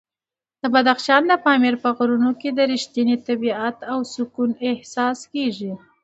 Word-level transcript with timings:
د 0.61 0.63
بدخشان 0.73 1.21
د 1.27 1.33
پامیر 1.45 1.75
په 1.83 1.89
غرونو 1.97 2.31
کې 2.39 2.49
د 2.53 2.59
رښتیني 2.71 3.15
طبیعت 3.27 3.77
او 3.91 3.99
سکون 4.13 4.49
احساس 4.69 5.19
کېږي. 5.33 5.71